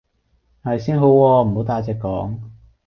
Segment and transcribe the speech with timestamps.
[0.63, 2.39] 你係先好喎,唔好大隻講